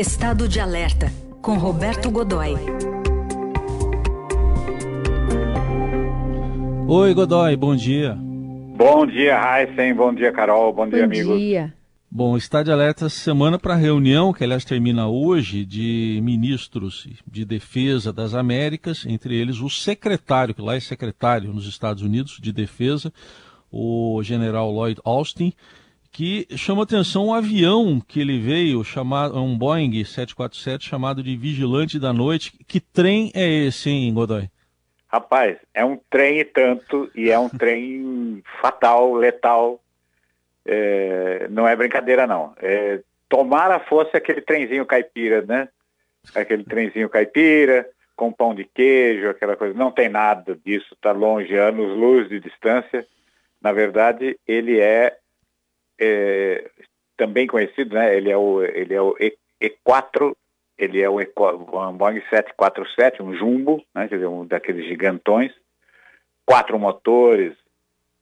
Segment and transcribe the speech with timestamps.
[0.00, 2.54] Estado de Alerta, com Roberto Godoy.
[6.88, 8.14] Oi, Godoy, bom dia.
[8.14, 9.92] Bom dia, Heisen.
[9.92, 10.72] Bom dia, Carol.
[10.72, 11.26] Bom, bom dia, amigos.
[11.26, 11.74] Bom dia.
[12.10, 17.06] Bom, está de alerta essa semana para a reunião, que aliás termina hoje, de ministros
[17.30, 22.38] de defesa das Américas, entre eles o secretário, que lá é secretário nos Estados Unidos
[22.40, 23.12] de defesa,
[23.70, 25.52] o general Lloyd Austin,
[26.12, 31.98] que chama atenção um avião que ele veio, chamado, um Boeing 747, chamado de Vigilante
[31.98, 32.52] da Noite.
[32.66, 34.48] Que trem é esse, hein, Godoy?
[35.08, 39.80] Rapaz, é um trem e tanto, e é um trem fatal, letal.
[40.64, 42.54] É, não é brincadeira, não.
[42.58, 45.68] É, tomara fosse aquele trenzinho caipira, né?
[46.34, 49.78] Aquele trenzinho caipira, com pão de queijo, aquela coisa.
[49.78, 53.06] Não tem nada disso, está longe, anos-luz de distância.
[53.62, 55.16] Na verdade, ele é,
[56.00, 56.70] é,
[57.16, 58.16] também conhecido, né?
[58.16, 60.34] Ele é o, ele é o e, E4
[60.80, 65.52] ele é um, um Boeing 747, um jumbo, né, quer dizer, um daqueles gigantões,
[66.46, 67.54] quatro motores.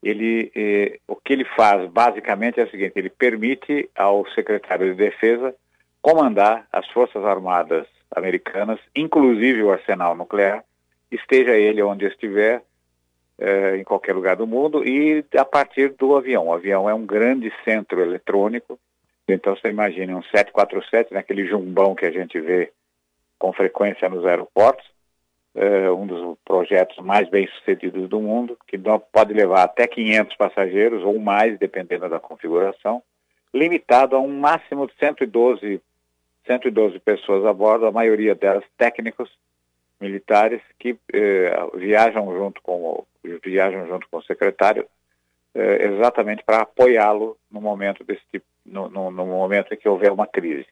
[0.02, 4.96] Ele, eh, o que ele faz basicamente é o seguinte: ele permite ao secretário de
[4.96, 5.54] Defesa
[6.02, 10.64] comandar as Forças Armadas americanas, inclusive o arsenal nuclear,
[11.12, 12.62] esteja ele onde estiver,
[13.38, 16.48] eh, em qualquer lugar do mundo, e a partir do avião.
[16.48, 18.78] O avião é um grande centro eletrônico
[19.28, 22.72] então você imagina um 747, naquele jumbão que a gente vê
[23.38, 24.86] com frequência nos aeroportos,
[25.54, 28.78] é um dos projetos mais bem sucedidos do mundo, que
[29.12, 33.02] pode levar até 500 passageiros ou mais, dependendo da configuração,
[33.52, 35.80] limitado a um máximo de 112,
[36.46, 39.30] 112 pessoas a bordo, a maioria delas técnicos
[40.00, 43.04] militares que eh, viajam junto com
[43.44, 44.86] viajam junto com o secretário
[45.54, 50.12] eh, exatamente para apoiá-lo no momento desse tipo no, no, no, momento em que houver
[50.12, 50.66] uma crise.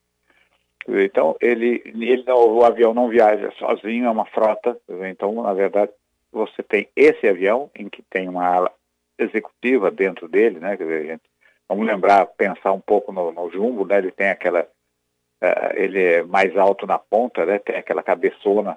[0.89, 4.79] Então, ele, ele não, o avião não viaja sozinho, é uma frota.
[5.09, 5.91] Então, na verdade,
[6.31, 8.73] você tem esse avião, em que tem uma ala
[9.19, 10.77] executiva dentro dele, né?
[10.77, 11.23] Quer dizer, gente,
[11.69, 13.99] vamos lembrar, pensar um pouco no, no jumbo, né?
[13.99, 17.59] Ele tem aquela, uh, ele é mais alto na ponta, né?
[17.59, 18.77] Tem aquela cabeçona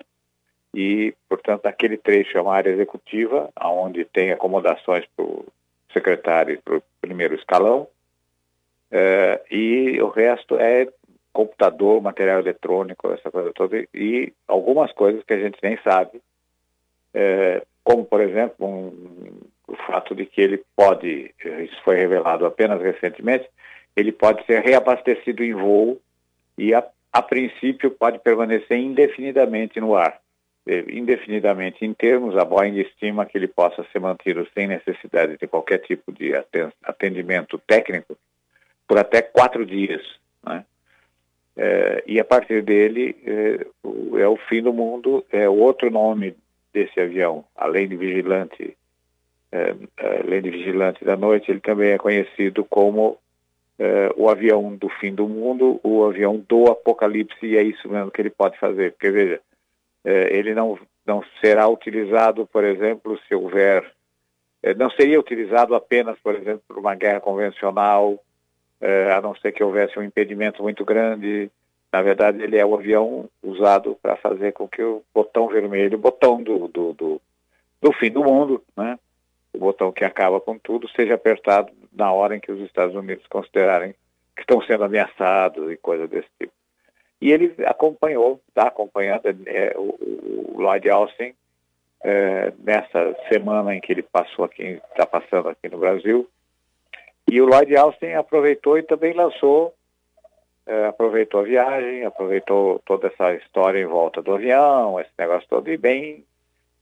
[0.74, 5.46] e, portanto, aquele trecho é uma área executiva, onde tem acomodações para o
[5.92, 7.88] secretário e para o primeiro escalão,
[8.92, 10.88] é, e o resto é
[11.32, 16.22] computador, material eletrônico, essa coisa toda, e algumas coisas que a gente nem sabe,
[17.14, 22.82] é, como, por exemplo, um, o fato de que ele pode, isso foi revelado apenas
[22.82, 23.48] recentemente,
[23.96, 26.00] ele pode ser reabastecido em voo
[26.58, 30.20] e, a, a princípio, pode permanecer indefinidamente no ar.
[30.72, 35.48] É, indefinidamente em termos, a Boeing estima que ele possa ser mantido sem necessidade de
[35.48, 36.32] qualquer tipo de
[36.84, 38.16] atendimento técnico
[38.88, 40.04] por até quatro dias.
[40.46, 40.64] Né?
[41.58, 43.66] É, e a partir dele é,
[44.22, 46.36] é, o fim do mundo, é outro nome
[46.72, 48.78] desse avião, além de vigilante,
[49.52, 49.74] é,
[50.24, 53.18] além de vigilante da noite, ele também é conhecido como
[54.18, 58.22] o avião do fim do mundo, o avião do apocalipse, e é isso mesmo que
[58.22, 59.40] ele pode fazer, porque veja,
[60.06, 63.92] ele não, não será utilizado, por exemplo, se houver,
[64.78, 68.20] não seria utilizado apenas, por exemplo, por uma guerra convencional,
[68.82, 71.52] é, a não ser que houvesse um impedimento muito grande.
[71.92, 76.02] Na verdade, ele é o avião usado para fazer com que o botão vermelho, o
[76.02, 77.22] botão do, do, do,
[77.82, 78.98] do fim do mundo, né?
[79.54, 83.26] o botão que acaba com tudo, seja apertado na hora em que os Estados Unidos
[83.28, 83.94] considerarem
[84.36, 86.54] que estão sendo ameaçados e coisa desse tipo.
[87.22, 91.34] E ele acompanhou, está acompanhando é, o, o Lloyd Austin
[92.02, 96.30] é, nessa semana em que ele passou aqui, está passando aqui no Brasil,
[97.30, 99.74] e o Lloyd Austin aproveitou e também lançou,
[100.66, 105.70] é, aproveitou a viagem, aproveitou toda essa história em volta do avião, esse negócio todo,
[105.70, 106.24] e bem,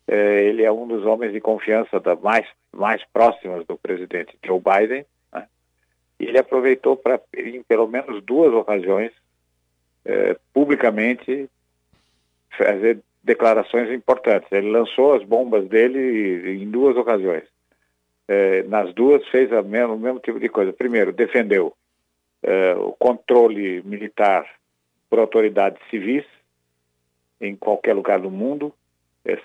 [0.07, 4.61] é, ele é um dos homens de confiança da mais, mais próximos do presidente Joe
[4.61, 5.47] Biden, né?
[6.19, 9.11] ele aproveitou para, em pelo menos duas ocasiões,
[10.07, 11.49] é, publicamente
[12.57, 14.49] fazer declarações importantes.
[14.51, 17.43] Ele lançou as bombas dele em duas ocasiões
[18.27, 20.73] eh, nas duas fez mesmo, o mesmo tipo de coisa.
[20.73, 21.73] Primeiro, defendeu
[22.43, 24.45] eh, o controle militar
[25.09, 26.25] por autoridades civis
[27.39, 28.73] em qualquer lugar do mundo,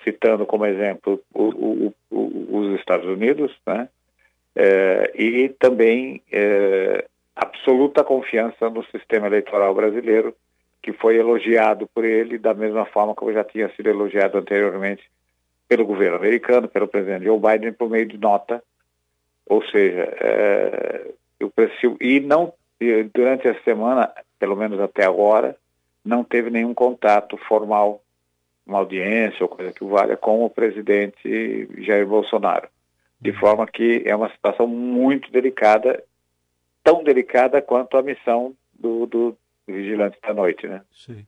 [0.03, 3.87] citando como exemplo o, o, o, os Estados Unidos, né?
[5.13, 6.23] e também
[7.35, 10.33] absoluta confiança no sistema eleitoral brasileiro,
[10.83, 15.09] que foi elogiado por ele da mesma forma como já tinha sido elogiado anteriormente
[15.67, 18.61] pelo governo americano, pelo presidente Joe Biden, por meio de nota
[19.45, 22.53] ou seja, é, eu preciso, e não,
[23.13, 25.55] durante a semana, pelo menos até agora,
[26.03, 28.01] não teve nenhum contato formal,
[28.65, 32.67] uma audiência ou coisa que o valha, com o presidente Jair Bolsonaro.
[33.19, 33.37] De uhum.
[33.37, 36.01] forma que é uma situação muito delicada,
[36.83, 39.37] tão delicada quanto a missão do, do
[39.67, 40.81] Vigilante da Noite, né?
[40.91, 41.25] Sim.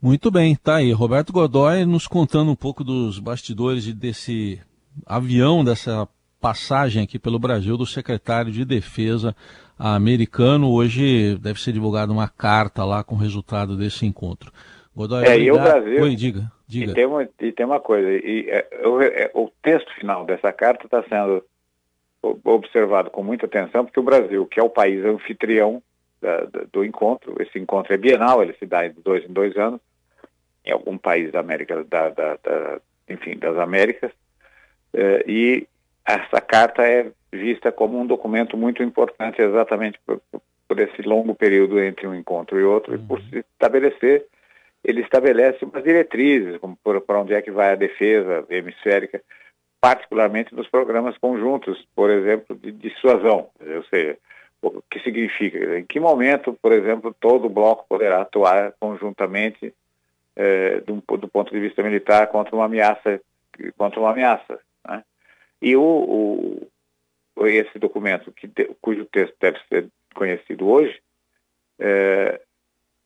[0.00, 0.92] Muito bem, tá aí.
[0.92, 4.60] Roberto Godoy nos contando um pouco dos bastidores desse
[5.06, 6.08] avião, dessa
[6.40, 9.36] passagem aqui pelo Brasil do secretário de Defesa
[9.78, 10.70] americano.
[10.70, 14.50] Hoje deve ser divulgada uma carta lá com o resultado desse encontro.
[14.96, 16.02] Godoy, é, e o Brasil.
[16.02, 16.50] Oi, diga.
[16.66, 16.92] diga.
[16.92, 20.52] E, tem uma, e tem uma coisa, e, é, o, é, o texto final dessa
[20.52, 21.44] carta está sendo
[22.44, 25.82] observado com muita atenção, porque o Brasil, que é o país anfitrião
[26.20, 29.56] da, da, do encontro, esse encontro é bienal, ele se dá de dois em dois
[29.56, 29.80] anos,
[30.64, 34.12] em algum país da América, da, da enfim, das Américas,
[34.94, 35.66] eh, e
[36.06, 40.20] essa carta é vista como um documento muito importante exatamente por,
[40.68, 42.98] por esse longo período entre um encontro e outro, uhum.
[42.98, 43.24] e por uhum.
[43.30, 44.26] se estabelecer,
[44.84, 49.20] ele estabelece umas diretrizes, como para onde é que vai a defesa hemisférica,
[49.80, 54.16] particularmente nos programas conjuntos, por exemplo, de dissuasão, ou seja,
[54.62, 59.74] o que significa, em que momento, por exemplo, todo o bloco poderá atuar conjuntamente
[60.36, 63.20] é, do, do, ponto de vista militar contra uma ameaça,
[63.76, 64.60] contra uma ameaça.
[64.86, 65.02] Né?
[65.62, 66.68] E o,
[67.36, 68.48] o, esse documento, que,
[68.80, 71.00] cujo texto deve ser conhecido hoje,
[71.78, 72.40] é,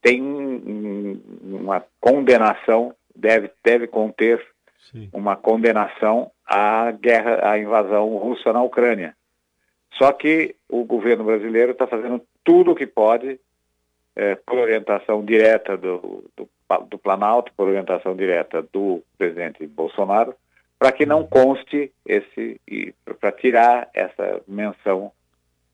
[0.02, 4.44] tem um, uma condenação, deve, deve conter
[4.90, 5.08] Sim.
[5.12, 9.16] uma condenação à guerra, à invasão russa na Ucrânia.
[9.98, 13.38] Só que o governo brasileiro está fazendo tudo o que pode,
[14.16, 16.48] é, por orientação direta do, do,
[16.88, 20.34] do Planalto, por orientação direta do presidente Bolsonaro,
[20.78, 22.60] para que não conste esse,
[23.20, 25.12] para tirar essa menção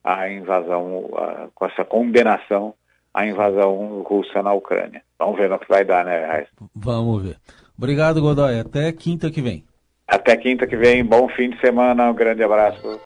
[0.04, 2.74] à invasão, a, com essa condenação
[3.12, 5.02] à invasão russa na Ucrânia.
[5.18, 6.48] Vamos ver no que vai dar, né, Raiz?
[6.74, 7.36] Vamos ver.
[7.76, 8.60] Obrigado, Godoy.
[8.60, 9.64] Até quinta que vem.
[10.06, 11.04] Até quinta que vem.
[11.04, 12.10] Bom fim de semana.
[12.10, 13.00] Um grande abraço.